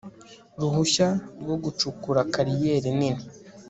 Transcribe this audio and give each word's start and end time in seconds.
ruhushya 0.59 1.07
rwo 1.41 1.55
gucukura 1.63 2.21
kariyeri 2.33 2.89
nini 2.99 3.23